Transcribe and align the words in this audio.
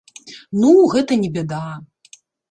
Ну, 0.61 0.69
гэта 0.93 1.17
не 1.25 1.29
бяда! 1.35 1.59